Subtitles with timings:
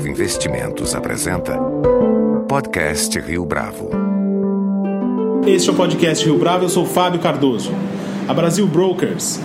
[0.00, 1.58] Bravo Investimentos apresenta
[2.48, 3.90] Podcast Rio Bravo.
[5.46, 7.70] Este é o Podcast Rio Bravo, eu sou Fábio Cardoso.
[8.26, 9.38] A Brasil Brokers.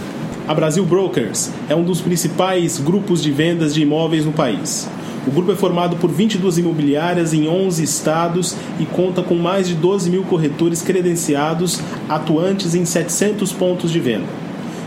[0.48, 4.88] A Brasil Brokers é um dos principais grupos de vendas de imóveis no país.
[5.28, 9.76] O grupo é formado por 22 imobiliárias em 11 estados e conta com mais de
[9.76, 14.45] 12 mil corretores credenciados atuantes em 700 pontos de venda.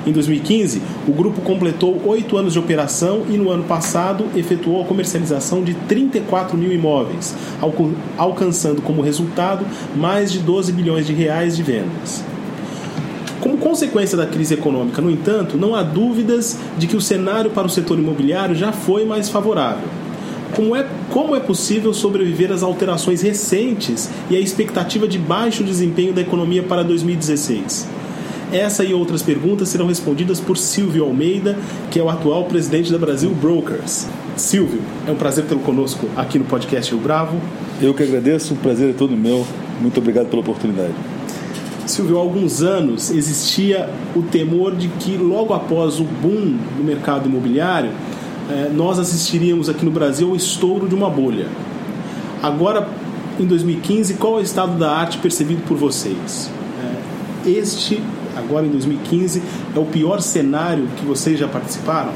[0.09, 4.87] Em 2015, o grupo completou oito anos de operação e no ano passado efetuou a
[4.87, 7.37] comercialização de 34 mil imóveis,
[8.17, 12.25] alcançando como resultado mais de 12 bilhões de reais de vendas.
[13.39, 17.67] Como consequência da crise econômica, no entanto, não há dúvidas de que o cenário para
[17.67, 19.89] o setor imobiliário já foi mais favorável.
[20.57, 26.15] Como é, como é possível sobreviver às alterações recentes e à expectativa de baixo desempenho
[26.15, 27.98] da economia para 2016?
[28.53, 31.59] Essa e outras perguntas serão respondidas por Silvio Almeida,
[31.91, 34.07] que é o atual presidente da Brasil Brokers.
[34.37, 37.39] Silvio, é um prazer tê-lo conosco aqui no podcast Rio Bravo.
[37.83, 39.47] Eu que agradeço, o prazer é todo meu.
[39.83, 40.95] Muito obrigado pela oportunidade.
[41.87, 47.29] Silvio, há alguns anos existia o temor de que logo após o boom do mercado
[47.29, 47.91] imobiliário,
[48.51, 51.49] eh, nós assistiríamos aqui no Brasil ao estouro de uma bolha.
[52.43, 52.89] Agora,
[53.39, 56.51] em 2015, qual é o estado da arte percebido por vocês?
[57.47, 58.01] Eh, este
[58.39, 59.43] agora em 2015,
[59.75, 62.13] é o pior cenário que vocês já participaram?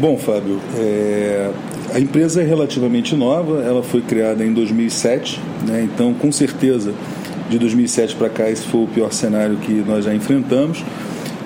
[0.00, 1.50] Bom, Fábio, é...
[1.92, 5.82] a empresa é relativamente nova, ela foi criada em 2007, né?
[5.82, 6.94] então com certeza
[7.50, 10.84] de 2007 para cá esse foi o pior cenário que nós já enfrentamos.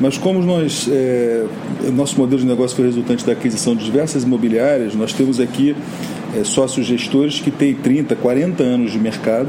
[0.00, 1.44] Mas como nós, é,
[1.92, 5.74] nosso modelo de negócio foi resultante da aquisição de diversas imobiliárias, nós temos aqui
[6.36, 9.48] é, sócios gestores que têm 30, 40 anos de mercado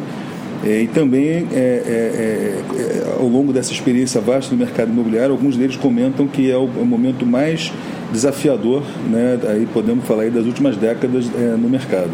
[0.64, 5.32] é, e também, é, é, é, é, ao longo dessa experiência vasta no mercado imobiliário,
[5.32, 7.72] alguns deles comentam que é o, o momento mais
[8.12, 11.26] desafiador, né, aí podemos falar aí das últimas décadas
[11.60, 12.12] no mercado.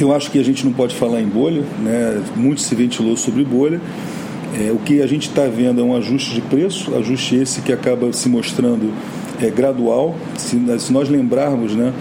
[0.00, 3.44] eu acho que a gente não pode falar em bolha, né, muito se ventilou sobre
[3.44, 3.80] bolha.
[4.72, 8.12] o que a gente está vendo é um ajuste de preço, ajuste esse que acaba
[8.12, 8.92] se mostrando
[9.54, 10.16] gradual.
[10.36, 11.92] Se, se nós lembrarmos, né,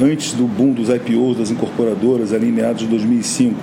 [0.00, 3.54] antes do boom dos IPOs das incorporadoras, ali em meados de 2005,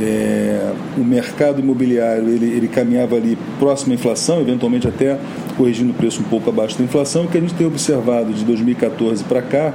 [0.00, 5.18] é, o mercado imobiliário ele, ele caminhava ali próximo à inflação, eventualmente até
[5.56, 7.24] corrigindo o preço um pouco abaixo da inflação.
[7.24, 9.74] O que a gente tem observado de 2014 para cá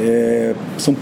[0.00, 0.96] é, são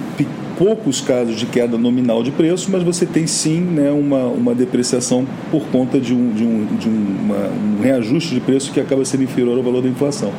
[0.58, 5.24] poucos casos de queda nominal de preço, mas você tem sim né, uma, uma depreciação
[5.52, 9.22] por conta de, um, de, um, de uma, um reajuste de preço que acaba sendo
[9.22, 10.32] inferior ao valor da inflação.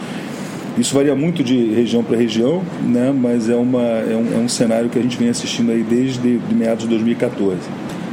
[0.80, 4.48] Isso varia muito de região para região, né, mas é, uma, é, um, é um
[4.48, 7.60] cenário que a gente vem assistindo aí desde de meados de 2014.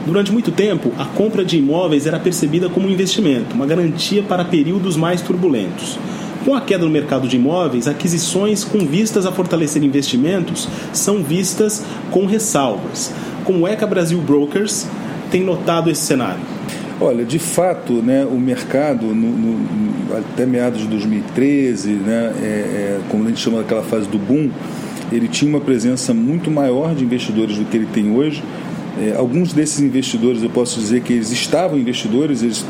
[0.04, 4.44] Durante muito tempo, a compra de imóveis era percebida como um investimento, uma garantia para
[4.44, 5.97] períodos mais turbulentos.
[6.44, 11.84] Com a queda no mercado de imóveis, aquisições com vistas a fortalecer investimentos são vistas
[12.10, 13.12] com ressalvas.
[13.44, 14.88] Como é que a Brasil Brokers
[15.31, 16.56] tem notado esse cenário?
[16.99, 23.01] Olha, de fato, né, o mercado, no, no, até meados de 2013, né, é, é,
[23.11, 24.51] como a gente chama daquela fase do boom,
[25.12, 28.43] ele tinha uma presença muito maior de investidores do que ele tem hoje.
[28.99, 32.65] É, alguns desses investidores, eu posso dizer que eles estavam investidores, eles,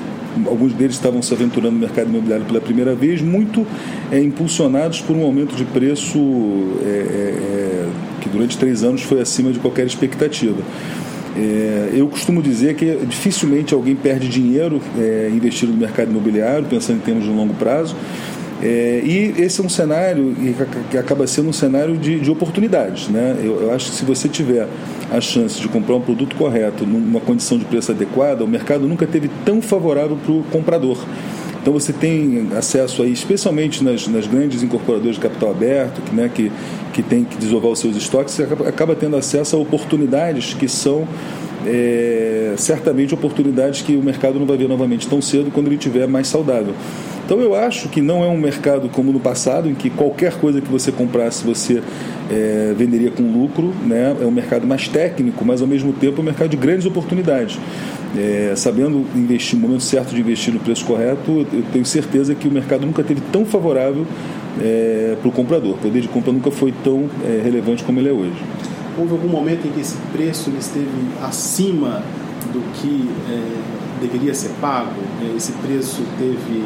[0.44, 3.64] alguns deles estavam se aventurando no mercado imobiliário pela primeira vez, muito
[4.10, 6.18] é, impulsionados por um aumento de preço
[6.84, 7.88] é, é,
[8.20, 10.60] que durante três anos foi acima de qualquer expectativa.
[11.36, 16.96] É, eu costumo dizer que dificilmente alguém perde dinheiro é, investindo no mercado imobiliário, pensando
[16.96, 17.94] em termos de longo prazo.
[18.62, 20.34] É, e esse é um cenário
[20.90, 23.08] que acaba sendo um cenário de, de oportunidades.
[23.08, 23.36] Né?
[23.42, 24.66] Eu, eu, acho que se você tiver
[25.12, 29.06] a chance de comprar um produto correto, numa condição de preço adequada, o mercado nunca
[29.06, 30.98] teve tão favorável para o comprador.
[31.66, 36.30] Então você tem acesso aí, especialmente nas, nas grandes incorporadoras de capital aberto, que, né,
[36.32, 36.52] que,
[36.92, 40.68] que tem que desovar os seus estoques, você acaba, acaba tendo acesso a oportunidades que
[40.68, 41.08] são
[41.66, 46.06] é, certamente oportunidades que o mercado não vai ver novamente tão cedo quando ele estiver
[46.06, 46.72] mais saudável.
[47.26, 50.60] Então eu acho que não é um mercado como no passado, em que qualquer coisa
[50.60, 51.82] que você comprasse você
[52.30, 54.16] é, venderia com lucro, né?
[54.20, 57.58] é um mercado mais técnico, mas ao mesmo tempo é um mercado de grandes oportunidades.
[58.16, 62.46] É, sabendo investir no momento certo de investir no preço correto, eu tenho certeza que
[62.46, 64.06] o mercado nunca teve tão favorável
[64.62, 65.72] é, para o comprador.
[65.72, 67.10] O poder de compra nunca foi tão
[67.42, 68.40] relevante como ele é hoje.
[68.96, 70.86] Houve algum momento em que esse preço esteve
[71.20, 72.04] acima
[72.52, 73.10] do que
[74.00, 74.94] deveria ser pago?
[75.36, 76.64] Esse preço teve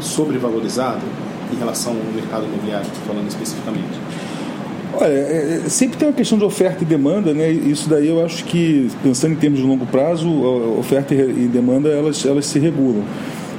[0.00, 1.02] sobrevalorizado
[1.52, 4.00] em relação ao mercado imobiliário, falando especificamente?
[4.98, 7.50] Olha, é, é, sempre tem uma questão de oferta e demanda, né?
[7.50, 10.28] Isso daí eu acho que, pensando em termos de longo prazo,
[10.78, 13.04] oferta e demanda elas, elas se regulam.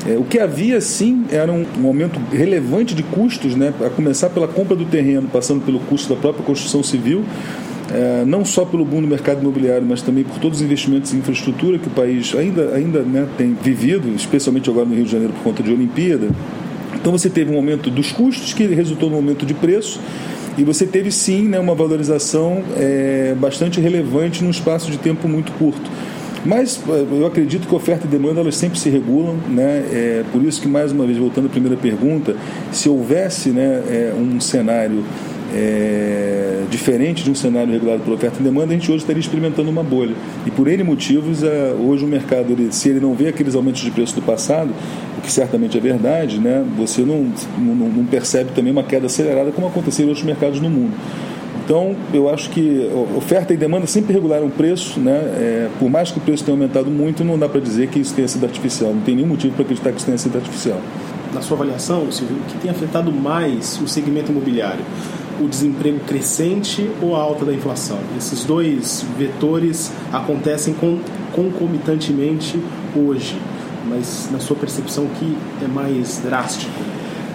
[0.08, 4.30] É, o que havia sim era um, um, aumento relevante de custos, né, a começar
[4.30, 7.24] pela compra do terreno, passando pelo custo da própria construção civil,
[7.92, 11.18] é, não só pelo boom do mercado imobiliário, mas também por todos os investimentos em
[11.18, 15.34] infraestrutura que o país ainda, ainda né, tem vivido, especialmente agora no Rio de Janeiro
[15.34, 16.30] por conta de Olimpíada.
[16.96, 20.00] Então você teve um aumento dos custos que resultou no aumento de preço
[20.58, 25.52] e você teve sim né, uma valorização é, bastante relevante num espaço de tempo muito
[25.54, 25.90] curto.
[26.44, 29.86] Mas é, eu acredito que oferta e demanda elas sempre se regulam, né?
[29.92, 32.36] É, por isso que mais uma vez voltando à primeira pergunta,
[32.72, 35.04] se houvesse né, é, um cenário
[35.54, 39.70] é, diferente de um cenário regulado por oferta e demanda, a gente hoje estaria experimentando
[39.70, 40.16] uma bolha.
[40.46, 43.82] E por N motivos, é, hoje o mercado, ele, se ele não vê aqueles aumentos
[43.82, 44.72] de preço do passado,
[45.18, 49.52] o que certamente é verdade, né, você não, não, não percebe também uma queda acelerada
[49.52, 50.94] como aconteceu em outros mercados no mundo.
[51.68, 55.12] Então, eu acho que oferta e demanda sempre regularam o preço, né?
[55.12, 58.14] É, por mais que o preço tenha aumentado muito, não dá para dizer que isso
[58.14, 58.94] tenha sido artificial.
[58.94, 60.80] Não tem nenhum motivo para acreditar que isso tenha sido artificial.
[61.34, 64.80] Na sua avaliação, Silvio, o que tem afetado mais o segmento imobiliário?
[65.42, 68.00] O desemprego crescente ou a alta da inflação.
[68.18, 70.76] Esses dois vetores acontecem
[71.34, 72.60] concomitantemente
[72.96, 73.38] hoje,
[73.88, 76.72] mas na sua percepção o que é mais drástico?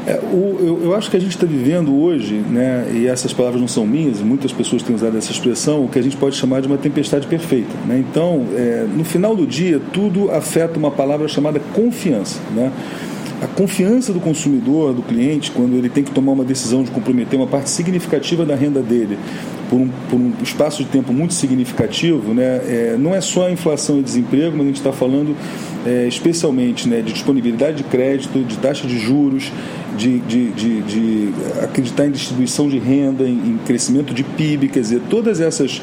[0.05, 3.61] É, o, eu, eu, acho que a gente está vivendo hoje, né, e essas palavras
[3.61, 6.61] não são minhas, muitas pessoas têm usado essa expressão, o que a gente pode chamar
[6.61, 7.73] de uma tempestade perfeita.
[7.87, 8.05] Né?
[8.11, 12.41] Então, é, no final do dia, tudo afeta uma palavra chamada confiança.
[12.53, 12.73] Né?
[13.43, 17.37] A confiança do consumidor, do cliente, quando ele tem que tomar uma decisão de comprometer
[17.37, 19.19] uma parte significativa da renda dele
[19.69, 23.51] por um, por um espaço de tempo muito significativo, né, é, não é só a
[23.51, 25.35] inflação e desemprego, mas a gente está falando
[25.85, 29.51] é, especialmente né, de disponibilidade de crédito, de taxa de juros,
[29.99, 31.29] de, de, de, de
[31.63, 35.83] acreditar em distribuição de renda, em, em crescimento de PIB, quer dizer, todas essas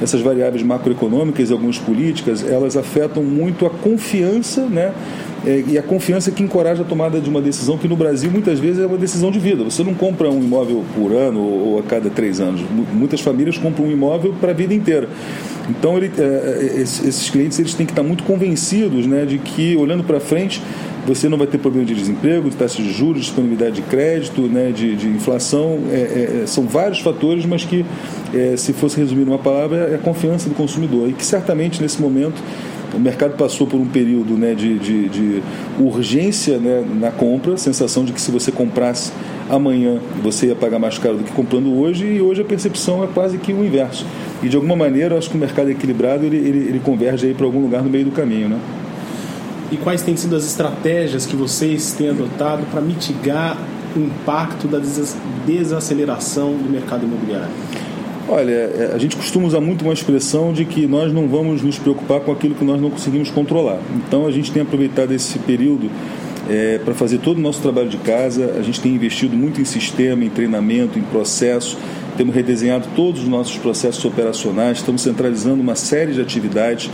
[0.00, 4.92] essas variáveis macroeconômicas e algumas políticas, elas afetam muito a confiança né,
[5.46, 8.58] é, e a confiança que encoraja a tomada de uma decisão que no Brasil muitas
[8.58, 9.64] vezes é uma decisão de vida.
[9.64, 12.60] Você não compra um imóvel por ano ou a cada três anos.
[12.92, 15.08] Muitas famílias compram um imóvel para a vida inteira.
[15.68, 19.76] Então ele, é, é esses clientes eles têm que estar muito convencidos né, de que
[19.76, 20.60] olhando para frente
[21.06, 24.70] você não vai ter problema de desemprego, de taxa de juros, disponibilidade de crédito, né,
[24.70, 25.80] de, de inflação.
[25.90, 27.82] É, é, são vários fatores, mas que,
[28.34, 31.08] é, se fosse resumir numa palavra, é a confiança do consumidor.
[31.08, 32.42] E que certamente nesse momento
[32.94, 35.42] o mercado passou por um período né, de, de, de
[35.78, 39.12] urgência né, na compra, sensação de que se você comprasse
[39.48, 43.06] amanhã você ia pagar mais caro do que comprando hoje, e hoje a percepção é
[43.06, 44.06] quase que o inverso.
[44.42, 47.60] E de alguma maneira, acho que o mercado equilibrado ele, ele, ele converge para algum
[47.60, 48.48] lugar no meio do caminho.
[48.48, 48.58] Né?
[49.70, 53.58] E quais têm sido as estratégias que vocês têm adotado para mitigar
[53.96, 54.80] o impacto da
[55.46, 57.48] desaceleração do mercado imobiliário?
[58.30, 61.78] Olha, é, a gente costuma usar muito uma expressão de que nós não vamos nos
[61.78, 63.80] preocupar com aquilo que nós não conseguimos controlar.
[63.96, 65.90] Então a gente tem aproveitado esse período
[66.46, 68.54] é, para fazer todo o nosso trabalho de casa.
[68.58, 71.78] A gente tem investido muito em sistema, em treinamento, em processo.
[72.18, 74.78] Temos redesenhado todos os nossos processos operacionais.
[74.78, 76.90] Estamos centralizando uma série de atividades,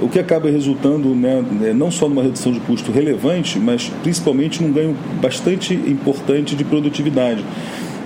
[0.00, 4.60] o que acaba resultando né, é, não só numa redução de custo relevante, mas principalmente
[4.60, 7.44] num ganho bastante importante de produtividade.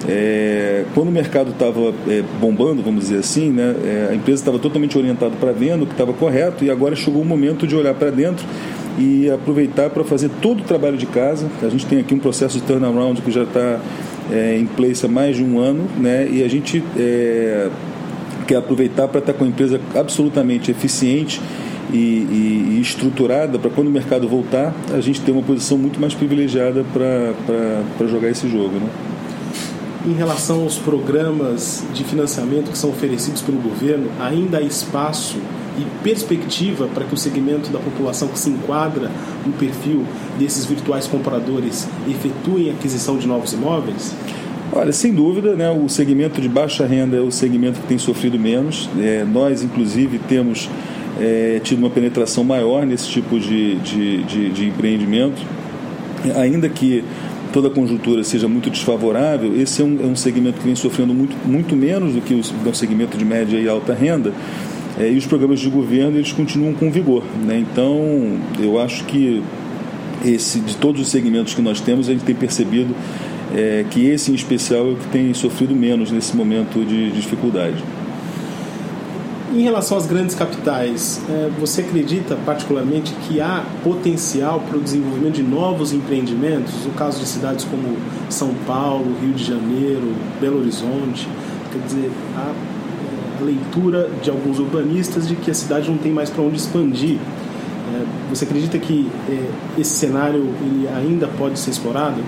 [0.08, 4.58] É, quando o mercado estava é, bombando, vamos dizer assim, né, é, a empresa estava
[4.58, 7.94] totalmente orientada para venda, o que estava correto, e agora chegou o momento de olhar
[7.94, 8.47] para dentro
[8.99, 11.49] e aproveitar para fazer todo o trabalho de casa.
[11.61, 13.81] A gente tem aqui um processo de turnaround que já está
[14.33, 17.69] é, em place há mais de um ano, né, e a gente é,
[18.47, 21.40] quer aproveitar para estar tá com a empresa absolutamente eficiente
[21.92, 26.00] e, e, e estruturada para quando o mercado voltar, a gente ter uma posição muito
[26.00, 28.76] mais privilegiada para jogar esse jogo.
[28.76, 29.15] Né?
[30.07, 35.37] Em relação aos programas de financiamento que são oferecidos pelo governo, ainda há espaço
[35.79, 39.11] e perspectiva para que o segmento da população que se enquadra
[39.45, 40.05] no perfil
[40.39, 44.15] desses virtuais compradores efetuem aquisição de novos imóveis?
[44.73, 48.39] Olha, sem dúvida, né, o segmento de baixa renda é o segmento que tem sofrido
[48.39, 48.89] menos.
[48.99, 50.69] É, nós, inclusive, temos
[51.21, 55.41] é, tido uma penetração maior nesse tipo de, de, de, de empreendimento,
[56.35, 57.05] ainda que
[57.57, 61.15] toda a conjuntura seja muito desfavorável, esse é um, é um segmento que vem sofrendo
[61.15, 64.31] muito, muito menos do que o, o segmento de média e alta renda.
[65.01, 67.23] É, e os programas de governo eles continuam com vigor.
[67.47, 67.59] Né?
[67.59, 67.99] Então,
[68.61, 69.43] eu acho que
[70.23, 72.95] esse, de todos os segmentos que nós temos, a gente tem percebido
[73.55, 77.83] é, que esse em especial é o que tem sofrido menos nesse momento de dificuldade.
[79.57, 85.37] Em relação às grandes capitais, é, você acredita particularmente que há potencial para o desenvolvimento
[85.37, 86.85] de novos empreendimentos?
[86.85, 87.97] No caso de cidades como
[88.29, 91.27] São Paulo, Rio de Janeiro, Belo Horizonte,
[91.73, 96.13] quer dizer, há é, a leitura de alguns urbanistas de que a cidade não tem
[96.13, 97.17] mais para onde expandir.
[97.17, 99.11] É, você acredita que
[99.79, 102.21] esse cenário ele ainda pode ser explorado?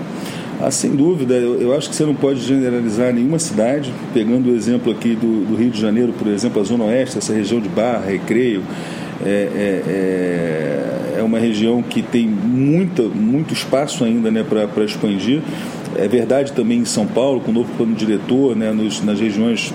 [0.61, 4.55] Ah, sem dúvida, eu, eu, acho que você não pode generalizar nenhuma cidade, pegando o
[4.55, 7.69] exemplo aqui do, do, Rio de Janeiro, por exemplo, a Zona Oeste, essa região de
[7.69, 8.61] Barra, Recreio,
[9.25, 15.41] é, é, é, é uma região que tem muita, muito espaço ainda né, para expandir.
[15.95, 19.73] É verdade também em São Paulo, com o novo plano diretor, né, nos, nas regiões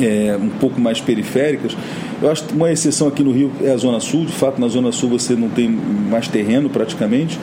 [0.00, 1.76] é, um pouco mais periféricas.
[2.20, 4.24] Eu acho que uma exceção aqui no Rio é a Zona Sul.
[4.24, 7.38] De fato, na Zona Sul você não tem mais terreno praticamente.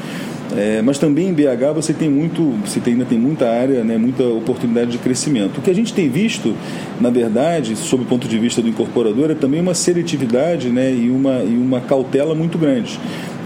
[0.56, 3.98] É, mas também em BH você tem muito, você tem, ainda tem muita área, né,
[3.98, 5.58] muita oportunidade de crescimento.
[5.58, 6.56] O que a gente tem visto,
[7.02, 11.10] na verdade, sob o ponto de vista do incorporador, é também uma seletividade né, e,
[11.10, 12.98] uma, e uma cautela muito grande.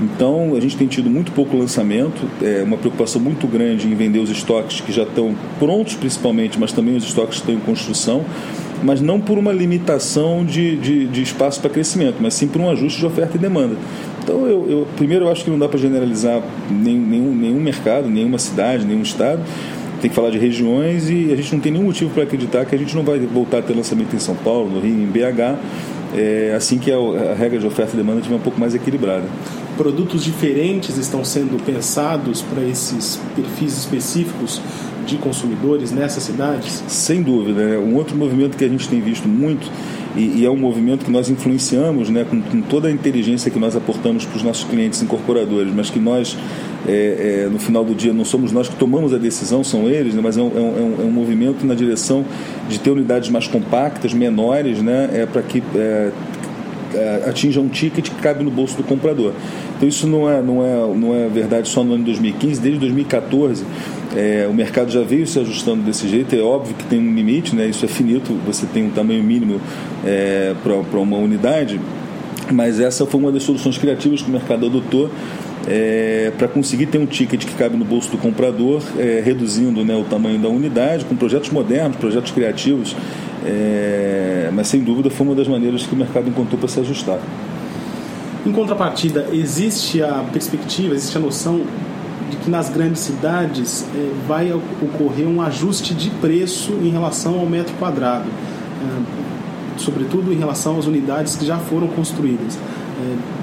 [0.01, 4.19] Então, a gente tem tido muito pouco lançamento, é, uma preocupação muito grande em vender
[4.19, 8.25] os estoques que já estão prontos, principalmente, mas também os estoques que estão em construção
[8.83, 12.69] mas não por uma limitação de, de, de espaço para crescimento, mas sim por um
[12.69, 13.75] ajuste de oferta e demanda.
[14.23, 18.37] Então, eu, eu primeiro, eu acho que não dá para generalizar nenhum, nenhum, mercado, nenhuma
[18.37, 19.41] cidade, nenhum estado.
[19.99, 22.73] Tem que falar de regiões e a gente não tem nenhum motivo para acreditar que
[22.73, 25.59] a gente não vai voltar a ter lançamento em São Paulo, no Rio, em BH,
[26.15, 29.25] é, assim que a, a regra de oferta e demanda estiver um pouco mais equilibrada
[29.77, 34.61] produtos diferentes estão sendo pensados para esses perfis específicos
[35.11, 36.83] de consumidores nessas cidades?
[36.87, 37.61] Sem dúvida.
[37.61, 39.69] É um outro movimento que a gente tem visto muito
[40.15, 43.59] e, e é um movimento que nós influenciamos né, com, com, toda a inteligência que
[43.59, 46.37] nós aportamos para os nossos clientes incorporadores, mas que nós,
[46.87, 50.13] é, é, no final do dia, não somos nós que tomamos a decisão, são eles,
[50.13, 52.25] né, mas é um, é um, é um movimento na direção
[52.67, 56.11] de ter unidades mais compactas, menores, né, é, para que é, é,
[57.27, 59.33] atinja um ticket que cabe no bolso do comprador.
[59.77, 62.79] Então isso não é, não é, não é verdade só no ano de 2015, desde
[62.79, 63.63] 2014
[64.15, 67.55] é, o mercado já veio se ajustando desse jeito, é óbvio que tem um limite,
[67.55, 69.61] né, isso é finito, você tem um tamanho mínimo
[70.05, 71.79] é, para uma unidade,
[72.51, 75.09] mas essa foi uma das soluções criativas que o mercado adotou
[75.67, 79.95] é, para conseguir ter um ticket que cabe no bolso do comprador, é, reduzindo né,
[79.95, 82.95] o tamanho da unidade, com projetos modernos, projetos criativos,
[83.45, 87.19] é, mas sem dúvida foi uma das maneiras que o mercado encontrou para se ajustar.
[88.45, 91.61] Em contrapartida, existe a perspectiva, existe a noção
[92.29, 97.45] de que nas grandes cidades é, vai ocorrer um ajuste de preço em relação ao
[97.45, 102.57] metro quadrado, é, sobretudo em relação às unidades que já foram construídas.
[102.57, 103.41] É,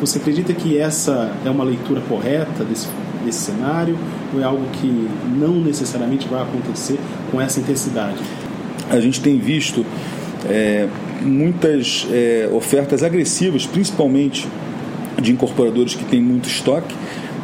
[0.00, 2.86] você acredita que essa é uma leitura correta desse,
[3.24, 3.98] desse cenário
[4.32, 6.98] ou é algo que não necessariamente vai acontecer
[7.30, 8.22] com essa intensidade?
[8.90, 9.84] A gente tem visto
[10.48, 10.88] é,
[11.22, 14.46] muitas é, ofertas agressivas, principalmente
[15.20, 16.94] de incorporadores que têm muito estoque,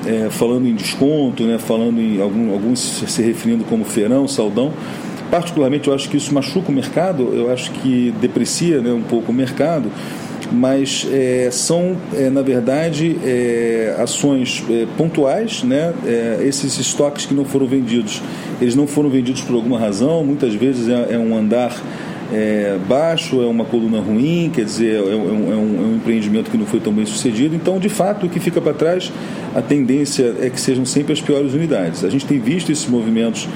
[0.06, 4.72] é, falando em desconto, né, falando em algum, alguns se referindo como feirão, saldão.
[5.30, 9.32] Particularmente, eu acho que isso machuca o mercado, eu acho que deprecia né, um pouco
[9.32, 9.90] o mercado,
[10.54, 15.62] mas é, são, é, na verdade, é, ações é, pontuais.
[15.62, 15.92] Né?
[16.06, 18.22] É, esses estoques que não foram vendidos,
[18.60, 21.74] eles não foram vendidos por alguma razão, muitas vezes é, um andar
[22.32, 25.96] é, baixo, é uma coluna ruim, quer dizer, é, é, um, é, um, é, um,
[25.96, 27.54] empreendimento que não foi tão bem sucedido.
[27.54, 29.12] Então, de fato, o que fica para trás,
[29.54, 32.04] a tendência é que sejam sempre as piores unidades.
[32.04, 33.48] A gente tem visto esses movimentos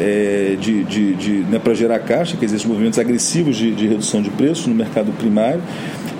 [0.00, 3.86] é, de, de, de né, para gerar caixa, quer dizer, esses movimentos agressivos de, de
[3.86, 5.60] redução de preço no mercado primário.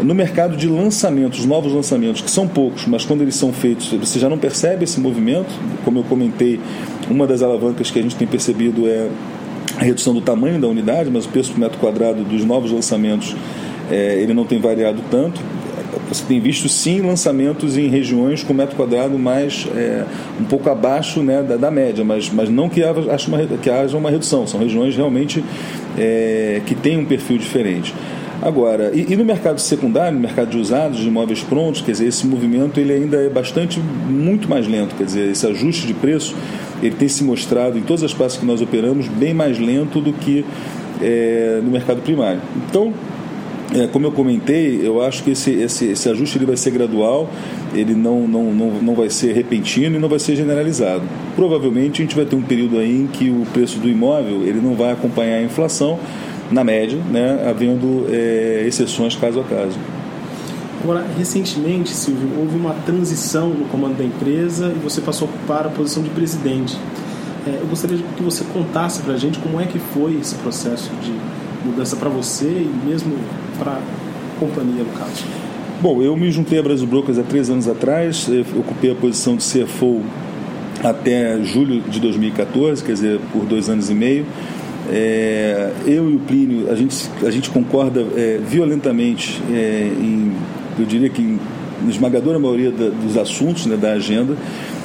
[0.02, 4.18] No mercado de lançamentos, novos lançamentos, que são poucos, mas quando eles são feitos, você
[4.18, 5.50] já não percebe esse movimento.
[5.84, 6.58] Como eu comentei,
[7.10, 9.08] uma das alavancas que a gente tem percebido é
[9.76, 13.36] a redução do tamanho da unidade, mas o preço por metro quadrado dos novos lançamentos
[13.90, 15.40] é, ele não tem variado tanto.
[16.08, 20.04] Você tem visto sim lançamentos em regiões com metro quadrado mais é,
[20.40, 23.96] um pouco abaixo né, da, da, média, mas, mas não que haja, uma, que haja
[23.96, 24.46] uma redução.
[24.46, 25.44] São regiões realmente
[25.98, 27.94] é, que têm um perfil diferente.
[28.42, 32.06] Agora, e, e, no mercado secundário, no mercado de usados, de imóveis prontos, quer dizer,
[32.06, 36.34] esse movimento ele ainda é bastante, muito mais lento, quer dizer, esse ajuste de preço
[36.82, 40.12] ele tem se mostrado em todas as partes que nós operamos bem mais lento do
[40.12, 40.44] que
[41.02, 42.40] é, no mercado primário.
[42.66, 42.94] Então,
[43.74, 47.30] é, como eu comentei, eu acho que esse, esse, esse ajuste ele vai ser gradual,
[47.74, 51.02] ele não, não, não, não vai ser repentino e não vai ser generalizado.
[51.36, 54.60] Provavelmente a gente vai ter um período aí em que o preço do imóvel ele
[54.60, 56.00] não vai acompanhar a inflação,
[56.50, 59.78] na média, né, havendo é, exceções caso a caso.
[60.82, 65.66] Agora, recentemente, Silvio, houve uma transição no comando da empresa e você passou a ocupar
[65.66, 66.76] a posição de presidente.
[67.46, 70.90] É, eu gostaria que você contasse para a gente como é que foi esse processo
[71.02, 71.12] de
[71.64, 73.14] mudança para você e mesmo
[73.58, 73.80] para a
[74.38, 75.24] companhia, no caso.
[75.82, 78.28] Bom, eu me juntei a Brasil Brokers há três anos atrás,
[78.58, 80.02] ocupei a posição de CFO
[80.82, 84.26] até julho de 2014, quer dizer, por dois anos e meio.
[84.88, 90.32] É, eu e o Plínio, a gente, a gente concorda é, violentamente é, em
[90.78, 91.38] eu diria que em
[91.82, 94.36] na esmagadora maioria da, dos assuntos né, da agenda.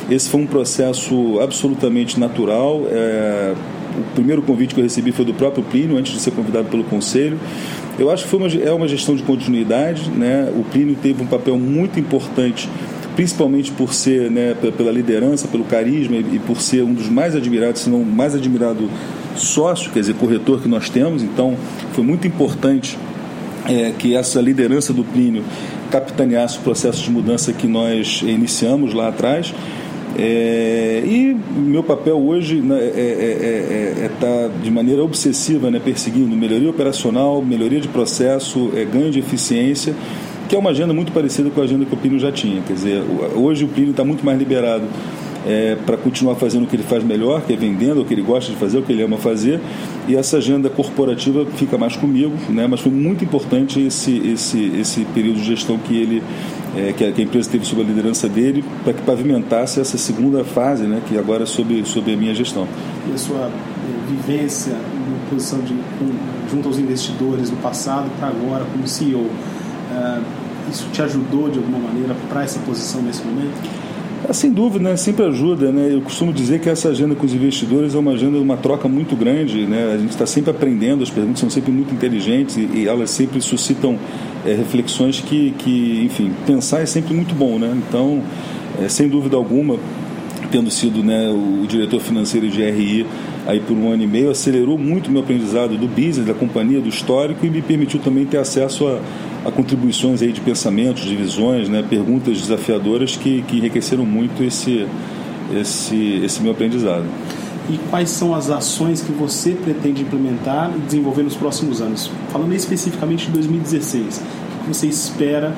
[0.10, 2.84] Esse foi um processo absolutamente natural.
[2.90, 3.54] É,
[3.98, 6.84] o primeiro convite que eu recebi foi do próprio Plínio, antes de ser convidado pelo
[6.84, 7.40] Conselho.
[7.98, 10.10] Eu acho que foi uma, é uma gestão de continuidade.
[10.10, 10.52] Né?
[10.56, 12.70] O Plínio teve um papel muito importante,
[13.16, 17.82] principalmente por ser, né, pela liderança, pelo carisma e por ser um dos mais admirados,
[17.82, 18.90] se não mais admirado
[19.36, 21.24] sócio, quer dizer, corretor que nós temos.
[21.24, 21.56] Então,
[21.94, 22.98] foi muito importante
[23.68, 25.44] é, que essa liderança do Plínio
[25.92, 29.54] capitaneasse o processo de mudança que nós iniciamos lá atrás.
[30.18, 35.70] É, e meu papel hoje né, é estar é, é, é, tá de maneira obsessiva
[35.70, 39.94] né, perseguindo melhoria operacional, melhoria de processo, é, ganho de eficiência,
[40.48, 42.62] que é uma agenda muito parecida com a agenda que o Plínio já tinha.
[42.62, 43.04] Quer dizer,
[43.36, 44.86] hoje o Plínio está muito mais liberado
[45.46, 48.24] é, para continuar fazendo o que ele faz melhor, que é vendendo, o que ele
[48.24, 49.60] gosta de fazer, o que ele ama fazer,
[50.08, 52.68] e essa agenda corporativa fica mais comigo, né?
[52.68, 56.24] mas foi muito importante esse, esse, esse período de gestão que ele
[56.76, 59.98] é, que, a, que, a, empresa teve sob a liderança dele para que pavimentasse essa
[59.98, 62.68] segunda fase, né, que agora é sob, sob a minha gestão.
[63.10, 63.52] E a sua eh,
[64.10, 65.74] vivência em posição de,
[66.52, 69.30] junto aos investidores no passado para agora como CEO, uh,
[69.92, 70.22] eh,
[70.70, 73.85] isso te ajudou de alguma maneira para essa posição nesse momento?
[74.28, 74.98] Ah, sem dúvida, né?
[74.98, 75.72] sempre ajuda.
[75.72, 75.94] Né?
[75.94, 79.16] Eu costumo dizer que essa agenda com os investidores é uma agenda, uma troca muito
[79.16, 79.68] grande.
[79.68, 79.94] Né?
[79.94, 83.40] A gente está sempre aprendendo, as perguntas são sempre muito inteligentes e, e elas sempre
[83.40, 84.00] suscitam
[84.44, 87.60] é, reflexões que, que, enfim, pensar é sempre muito bom.
[87.60, 87.78] Né?
[87.88, 88.24] Então,
[88.84, 89.78] é, sem dúvida alguma,
[90.52, 93.06] tendo sido né, o diretor financeiro de RI
[93.46, 96.82] aí por um ano e meio, acelerou muito o meu aprendizado do business, da companhia,
[96.82, 99.00] do histórico e me permitiu também ter acesso a
[99.46, 104.88] a contribuições aí de pensamentos, de visões, né, perguntas desafiadoras que, que enriqueceram muito esse,
[105.56, 107.06] esse, esse meu aprendizado.
[107.70, 112.12] E quais são as ações que você pretende implementar e desenvolver nos próximos anos?
[112.30, 115.56] Falando especificamente de 2016, o que você espera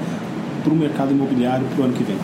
[0.63, 2.17] para o mercado imobiliário para o ano que vem?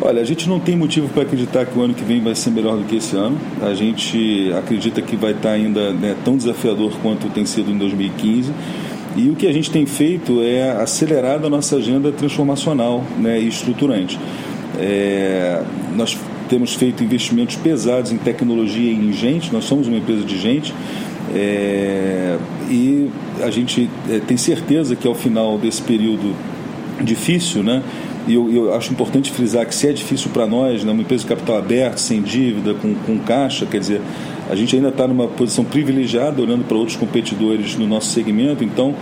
[0.00, 2.50] Olha, a gente não tem motivo para acreditar que o ano que vem vai ser
[2.50, 3.38] melhor do que esse ano.
[3.62, 8.52] A gente acredita que vai estar ainda né, tão desafiador quanto tem sido em 2015
[9.16, 13.48] e o que a gente tem feito é acelerar a nossa agenda transformacional né, e
[13.48, 14.18] estruturante.
[14.78, 15.62] É,
[15.96, 20.38] nós temos feito investimentos pesados em tecnologia e em gente, nós somos uma empresa de
[20.38, 20.74] gente,
[21.34, 22.36] é,
[22.68, 23.08] e
[23.40, 26.34] a gente é, tem certeza que ao final desse período
[27.00, 27.82] difícil, né,
[28.26, 31.22] e eu, eu, acho importante frisar que se é difícil para nós, né, uma empresa
[31.22, 34.00] de capital aberto, sem dívida, com, com caixa, quer dizer,
[34.50, 38.94] a gente ainda está numa posição privilegiada, olhando para outros competidores no nosso segmento, então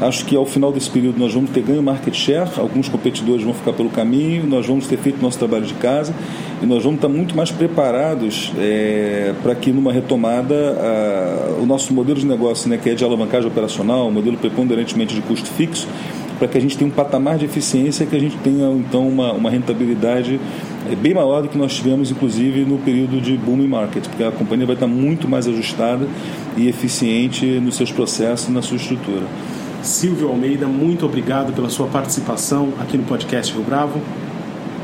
[0.00, 3.54] acho que ao final desse período nós vamos ter ganho market share, alguns competidores vão
[3.54, 6.14] ficar pelo caminho, nós vamos ter feito nosso trabalho de casa
[6.62, 11.92] e nós vamos estar muito mais preparados é, para que numa retomada a, o nosso
[11.94, 15.88] modelo de negócio, né, que é de alavancagem operacional, um modelo preponderantemente de custo fixo,
[16.38, 19.32] para que a gente tenha um patamar de eficiência que a gente tenha então uma,
[19.32, 20.38] uma rentabilidade
[20.90, 24.30] é bem maior do que nós tivemos, inclusive, no período de booming market, porque a
[24.30, 26.06] companhia vai estar muito mais ajustada
[26.56, 29.26] e eficiente nos seus processos e na sua estrutura.
[29.82, 34.00] Silvio Almeida, muito obrigado pela sua participação aqui no podcast Rio Bravo.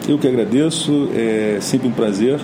[0.09, 2.41] Eu que agradeço, é sempre um prazer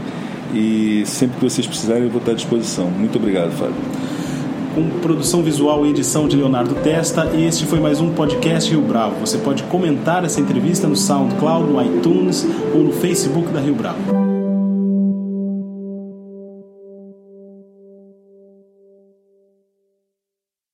[0.55, 2.90] e sempre que vocês precisarem eu vou estar à disposição.
[2.90, 4.08] Muito obrigado, Fábio
[4.79, 7.27] com produção visual e edição de Leonardo Testa.
[7.35, 9.19] E este foi mais um podcast Rio Bravo.
[9.19, 14.38] Você pode comentar essa entrevista no SoundCloud, no iTunes ou no Facebook da Rio Bravo.